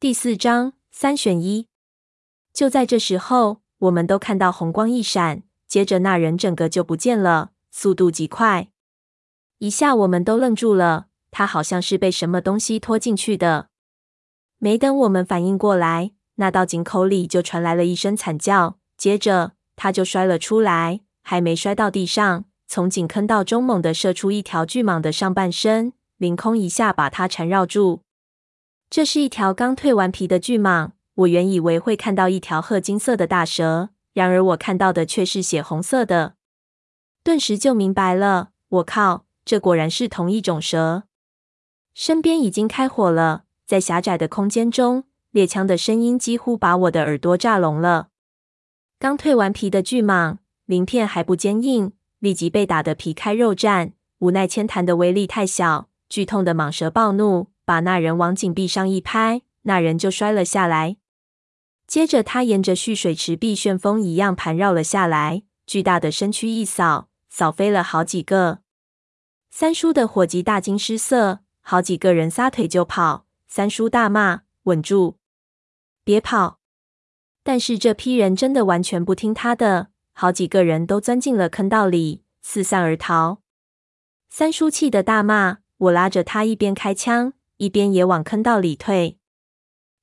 [0.00, 1.66] 第四章三选一。
[2.54, 8.68] 就在这时候，我们都看到红光一闪，接着那人整个就不见了，速度极快。
[9.58, 13.68] 一下我们都愣住了，他好像是被什么东西拖进去的。
[14.56, 28.00] 没等我们反应过来，那道井口里就传来了一声惨叫，接着他就摔了出来，还没摔到地上，从井坑道中猛地射出一条巨蟒的上半身，凌空一下把它缠绕住。
[28.90, 36.34] 这是一条刚蜕完皮的巨蟒，我原以为会看到一条褐金色的大蛇，然而我看到的却是血红色的，
[37.22, 38.50] 顿时就明白了。
[38.68, 41.04] 我靠，这果然是同一种蛇！
[41.94, 48.08] 身边已经开火了，在狭窄的空间中，猎枪的声音几乎把我的耳朵炸聋了。
[48.98, 53.92] 刚蜕完皮的巨蟒，鳞片还不坚硬，立即被打得皮开肉绽。
[54.18, 57.46] 无奈铅弹的威力太小，剧痛的蟒蛇暴怒。
[57.70, 60.96] 把那人往井壁上一拍，那人就摔了下来。
[61.86, 68.62] 接着，他沿着蓄水池壁旋风一样盘绕了下来，巨大的身躯一扫，扫飞了好几个。
[69.52, 73.26] 三叔的伙计大惊失色，好几个人撒腿就跑。
[73.46, 75.18] 三叔大骂：“稳住，
[76.02, 76.58] 别跑！”
[77.44, 83.42] 但是这批人真的完全不听他的，好几个人都钻进了坑道里，四散而逃。
[84.28, 87.34] 三叔气得大骂，我拉着他一边开枪。
[87.60, 89.18] 一边也往坑道里退。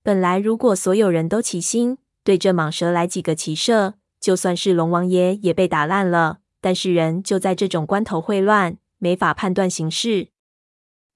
[0.03, 6.37] 本来，如果所有人都齐心对这蟒蛇来几个齐射，就算是龙王爷也被打烂了。
[6.61, 10.27] 但是人就在这种关头会乱，没法判断形势。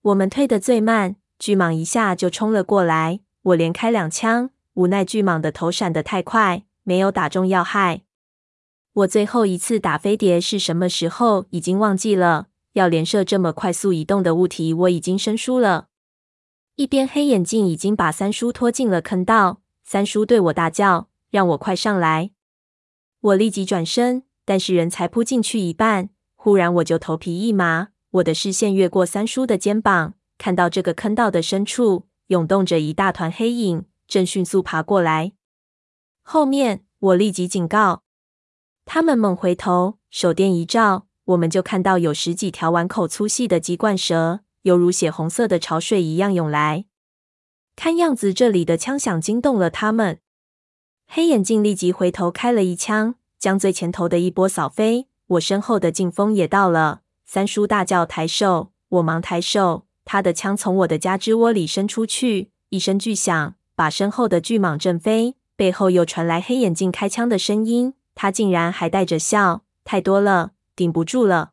[0.01, 3.19] 我们退得最慢，巨蟒一下就冲了过来。
[3.43, 8.01] 我连开两枪，无奈巨蟒的头闪得太快，没有打中要害。
[8.93, 11.45] 我最后一次打飞碟是什么时候？
[11.51, 12.47] 已经忘记了。
[12.73, 15.89] 要连射这么快速移动的物体，我已经生疏了。
[16.75, 22.31] 一边黑眼镜已经把三叔拖进了坑道，三叔对我大叫：“让我快上来！”
[23.21, 35.33] 我立即转身，但是人才扑进去一半，忽然我就头皮一麻，我的视线越过三叔的肩膀，看到这个坑道的深处涌动着一大团黑影，正迅速爬过来。
[36.23, 38.03] 后面，我立即警告
[38.85, 44.39] 他们，猛回头，手电一照，我们就看到有十几条碗口粗细的鸡冠蛇。
[44.63, 46.85] 犹如血红色的潮水一样涌来，
[47.75, 50.19] 看样子这里的枪响惊动了他们。
[51.07, 55.07] 黑眼镜立即回头开了一枪，将最前头的一波扫飞。
[55.27, 65.35] 我身后的劲风也到了，三叔大叫抬手，我忙抬手，他的枪从我的胳肢窝里伸出去，一声巨响，把身后的巨蟒震飞。
[65.55, 71.51] 背后又传来黑眼镜开枪的声音，他竟然还带着笑，太多了，顶不住了。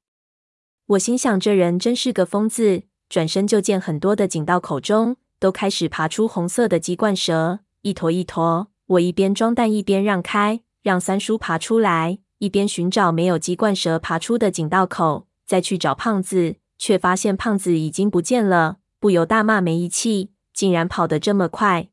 [0.87, 2.85] 我心想，这人真是个疯子。
[3.09, 8.69] 转身就见很多的井道口中都开始爬出红色的鸡冠蛇，一坨一坨。
[8.87, 21.89] 我一边装弹一边让开，让三叔爬出来，一边寻找没有鸡冠蛇爬出的井道口，再去找胖子，却发现胖子已经不见了，不由大骂没义气，竟然跑得这么快。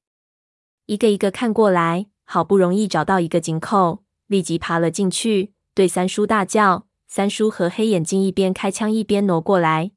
[0.86, 6.88] 一个一个看过来，好不容易找到一个井口，立即爬了进去，对三叔大叫。
[7.08, 9.92] 三叔和黑眼镜一边开枪一边挪过来。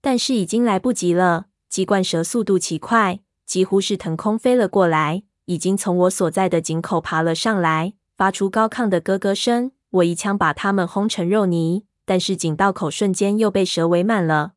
[0.00, 9.72] 但是已经来不及了，鸡冠蛇速度奇快，几乎是腾空飞了过来，已经从我所在的井口爬了上来，发出高亢的咯咯声。
[9.90, 14.52] 我一枪把它们轰成肉泥，但是井道口瞬间又被蛇围满了。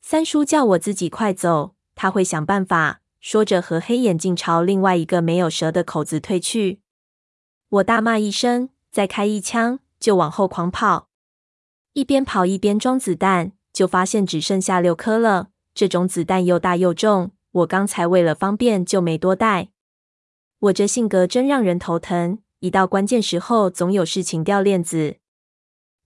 [0.00, 3.00] 三叔叫我自己快走，他会想办法。
[3.20, 6.80] 说着，和黑眼镜朝另外一个没有蛇的口子退去。
[7.68, 11.08] 我大骂一声，再开一枪，就往后狂跑，
[11.94, 13.50] 一边跑一边装子弹。
[13.76, 15.50] 就发现只剩下六颗了。
[15.74, 19.68] 这种子弹又大又重，我刚才为了方便就没多带。
[20.60, 25.16] 我这性格真让人头疼，一到关键时候总有事情掉链子。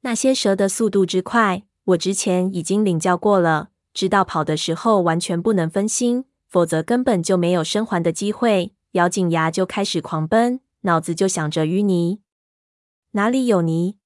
[0.01, 8.75] 那些蛇的速度之快，我之前已经领教过了，知道跑的时候完全不能分心，否则根本就没有生还的机会。
[8.93, 12.19] 咬紧牙就开始狂奔，脑子就想着淤泥，
[13.13, 13.97] 哪里有泥？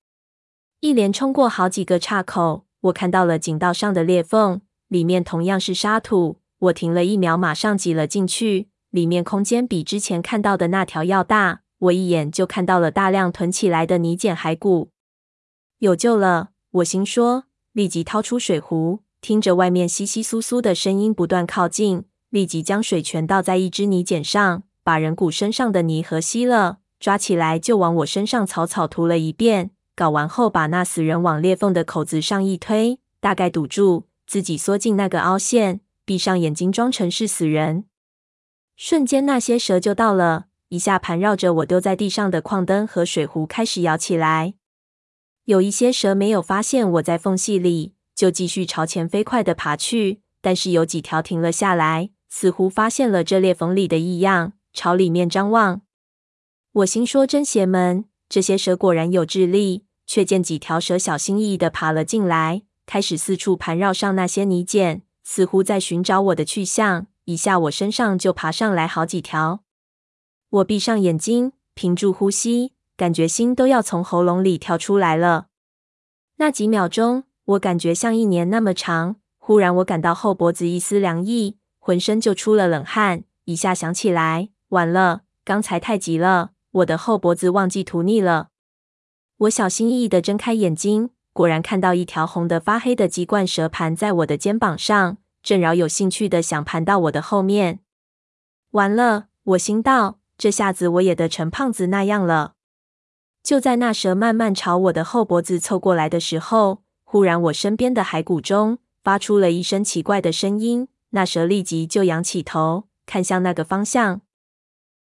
[0.80, 2.63] 一连冲过好几个岔口。
[2.84, 6.40] 我看到了井道上的裂缝，里面同样是沙土。
[6.58, 8.68] 我停了一秒，马上挤了进去。
[8.90, 11.62] 里面空间比之前看到的那条要大。
[11.78, 14.90] 我一眼就看到了大量囤起来的泥茧骸骨。
[15.78, 29.72] 有救了，我心说，立即掏出水壶，听着外面窸窸窣窣的声音不断靠近，立即将水全倒在一只泥茧上，把人骨身上的泥和吸了，抓起来就往我身上草草涂了一遍。
[29.94, 37.84] 搞完后，把那死人往裂缝的口子上一推，大概堵住，自己缩进那个凹陷，闭上眼睛，装成是死人。
[38.76, 44.54] 瞬间，那些蛇就到了，一下盘绕着我丢在地上的矿灯和水壶开始摇起来。
[45.44, 55.82] 有一些蛇没有发现我在缝隙里，就继续朝前飞快地爬去，但是有几条停了下来，似乎发现了这裂缝里的异样，朝里面张望。
[56.72, 59.84] 我心说真邪门，这些蛇果然有智力。
[60.06, 67.06] 却见几条蛇小心翼翼地爬了进来，开始四处盘绕上那些泥茧，似乎在寻找我的去向。
[67.26, 69.60] 一下，我身上就爬上来好几条。
[70.50, 75.46] 我闭上眼睛，屏住呼吸，感觉心都要从喉咙里跳出来了。
[76.38, 79.14] 那几秒钟，我感觉像一年那么长。
[79.38, 83.22] 忽然，我感到后脖子一丝凉意，浑身就出了冷汗。
[83.44, 88.48] 一下想起来，完了，刚才太急了，我的后脖子忘记涂腻了。
[89.38, 95.18] 我小心翼翼地睁开眼睛，果然看到一条红得发黑的鸡冠蛇盘在我的肩膀上。
[95.42, 97.80] 正饶有兴趣的想盘到我的后面，
[98.70, 99.26] 完了！
[99.42, 102.54] 我心道，这下子我也得成胖子那样了。
[103.42, 114.22] 就在那蛇慢慢朝我的后脖子凑过来的时候，忽然我身边的骸骨中发出了一声奇怪的声音，那蛇立即就仰起头看向那个方向。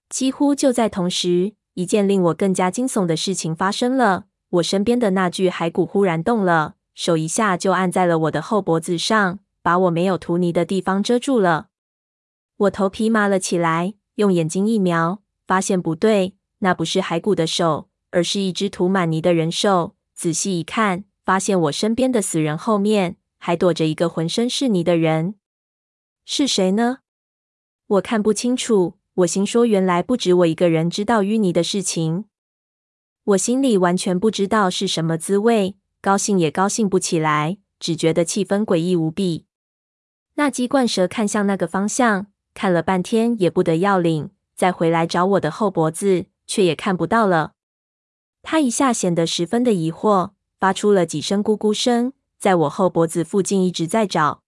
[0.08, 9.38] 几乎就在同时，一件令我更加惊悚的事情发生了：我身边的那具骸骨忽然动了，手一下就按在了我的后脖子上。
[9.62, 11.68] 把我没有涂泥的地方遮住了，
[12.56, 19.94] 我头皮麻了起来，用眼睛一瞄，发现不对，那不是骸骨的手，而是一只涂满泥的人手。
[20.14, 25.34] 仔细一看，发现我身边的死人后面还躲着一个浑身是泥的人，
[26.24, 27.00] 是谁呢？
[27.86, 28.99] 我看不清楚。
[29.14, 32.26] 我心说，原来不止我一个人知道淤泥的事情，
[33.24, 39.46] 我心里完全不知道是什么滋味，高兴也高兴不起来，只觉得气氛诡异无比。
[40.34, 47.52] 那鸡冠蛇看向那个方向，看了半天也不得要领，再回来找我的后脖子，却也看不到了。
[48.42, 54.42] 他一下显得十分的疑惑，发出了几声咕咕声，在我后脖子附近一直在找。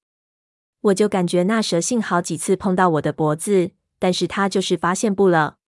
[0.80, 5.58] 我就感觉那蛇幸好几次碰到我的脖子，但是他就是发现不了。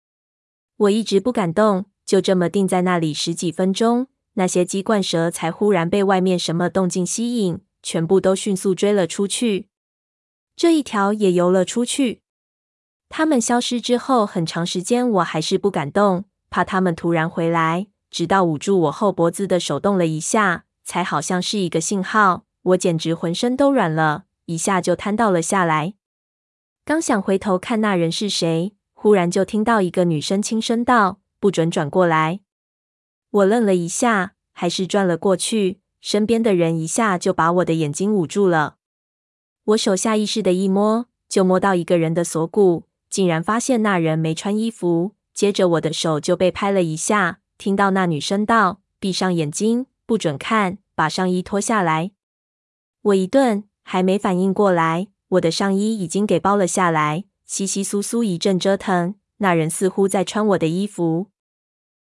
[0.76, 9.69] 我一直不敢动，就这么定在那里十几分钟，那些鸡冠蛇才忽然被外面什么动静吸引，全部都迅速追了出去。
[10.56, 12.22] 这一条也游了出去。
[13.08, 17.87] 他们消失之后，很长时间我还是不敢动，怕他们突然回来。
[18.10, 22.46] 直到捂住我后脖子的手动了一下，才好像是一个信号。
[22.62, 25.94] 我简直浑身都软了，一下就瘫倒了下来。
[26.86, 32.40] 刚想回头看那人是谁，忽然就听到一个女生轻声道：“不准转过来。”
[33.32, 35.81] 我愣了一下，还是转了过去。
[36.02, 38.76] 身边的人一下就把我的眼睛捂住了。
[39.64, 45.12] 我手下意识的一摸，就摸到一个人的锁骨，竟然发现那人没穿衣服。
[45.32, 52.10] 接着我的手就被拍了一下，听到那女生道：“闭上眼睛，不准看，把上衣脱下来。”
[53.00, 61.29] 我一顿，还没反应过来，我的上衣已经给包了下来，稀稀疏疏一阵折腾，那人似乎在穿我的衣服。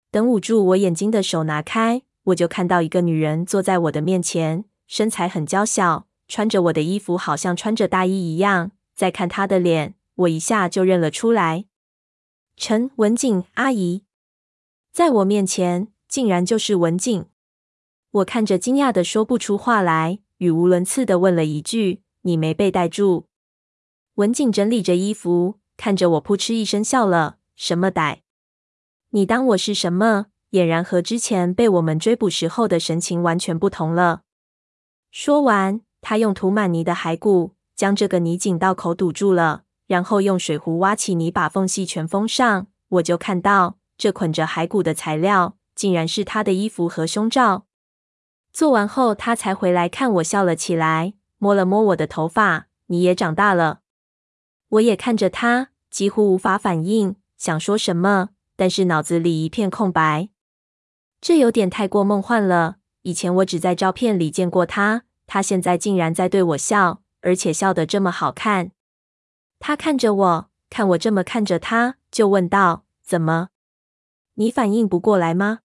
[0.09, 6.07] 等捂住我眼睛的手拿开，我就看到一个女人坐在我的面前，身材很娇小。
[6.29, 8.71] 穿着我的衣服，好像穿着大衣一样。
[8.93, 11.65] 再看她的脸，我一下就认了出来。
[12.57, 14.03] 陈文锦阿姨，
[14.91, 17.25] 在我面前竟然就是文锦。
[18.11, 23.25] 我看着惊讶的说不出话来，语无伦次的问了一句：“你没被带住？”
[24.15, 28.19] 文锦整理着衣服，看着我，扑哧一声笑了：“什么歹？
[29.09, 34.21] 你当我是什么？”俨然和之前被我们追捕时候的神情完全不同了。
[35.09, 35.81] 说完。
[35.99, 42.67] 他用涂满泥的骸骨将这个泥井道口堵住了，然后用水壶挖起泥，把缝隙全封上。
[42.89, 47.65] 我就看到这捆着骸骨的材料，竟然是他的衣服和胸罩。
[48.53, 53.81] 做完后，他才回来看我，笑了起来，摸了摸我的头发：“你也长大了。”
[54.69, 60.29] 我也看着他，几乎无法反应，想说什么，但是脑子里一片空白。
[61.21, 62.77] 这有点太过梦幻了。
[63.03, 65.03] 以前我只在照片里见过他。
[65.25, 68.71] 他现在竟然在对我笑，而且笑得这么好看。
[69.59, 73.49] 他看着我，看我这么看着他，就问道：“怎么？
[74.35, 75.59] 你反应不过来吗？”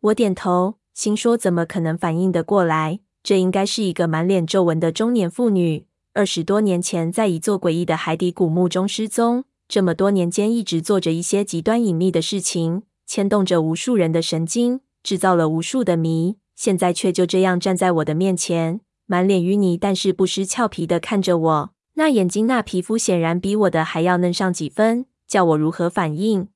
[0.00, 3.00] 我点头，心说：“怎么可能反应得过来？
[3.22, 21.70] 这应该是一个满脸皱纹的中年妇女，二十多年前在一座诡异的海底古墓中失踪，这么多年间一直做着一些极端隐秘的事情，牵动着无数人的神经，制造了无数的谜。”现在却就这样站在我的面前，满脸淤泥，但是不失俏皮的看着我。
[21.94, 26.48] 那眼睛、那皮肤显然比我的还要嫩上几分，叫我如何反应？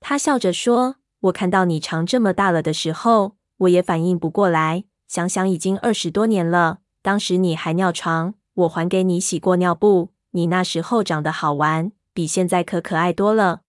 [0.00, 4.82] 他笑着说：“我看到你长这么大了的时候，我也反应不过来。
[5.14, 10.10] 想想已经二十多年了，当时你还尿床，我还给你洗过尿布。
[10.32, 13.60] 你那时候长得好玩，比现在可可爱多了。”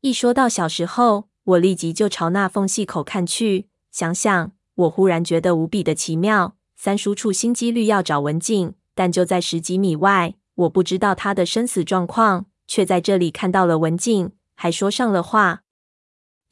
[0.00, 3.68] 一说到小时候，我立即就朝那缝隙口看去。
[3.90, 6.56] 想想，我忽然觉得无比的奇妙。
[6.74, 15.64] 三叔处心积虑要找文静，但就在十几米外，我不知道他的生死状况，却在这里看到了文静，还说上了话。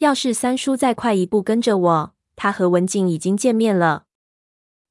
[0.01, 2.12] 要是三叔再快一步跟着我，
[2.43, 4.07] 他和文静已经见面了。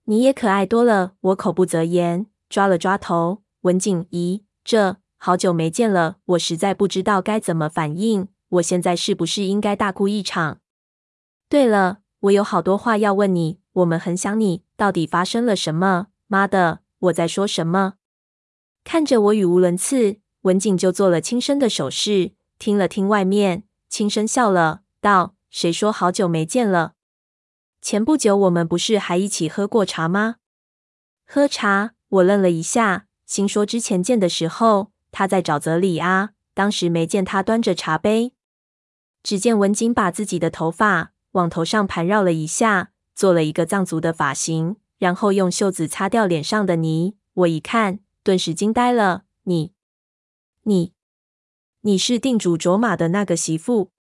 [0.06, 3.44] 你也可爱多了，我口不择言，抓了抓头。
[3.64, 8.30] 文静，咦，这好久没见了，我实在不知道该怎么反应。
[8.52, 10.60] 我现在是不是应该大哭一场？
[11.50, 13.60] 对了，我有好多话要问你。
[13.74, 16.08] 我们很想你，到底发生了什么？
[16.28, 17.96] 妈的，我在说什么？
[18.86, 26.94] 看着我语无伦次，文静就做了轻声的手势，听了听外面，轻声笑了，道：“谁说好久没见了？
[27.82, 30.36] 前不久我们不是还一起喝过茶吗？”
[31.26, 31.94] 喝茶？
[32.10, 38.34] 我愣了一下，心说之前见的时候他在沼泽里啊，当时没见他端着茶杯。
[39.24, 47.16] 只见文景把自己的头发往头上盘绕了一下，做了一个藏族的发型，然后用袖子擦掉脸上的泥。
[47.34, 49.24] 我一看，顿时惊呆了。
[49.44, 49.72] 你、
[50.64, 50.92] 你、
[51.82, 53.92] 你是定主卓玛的那个媳妇？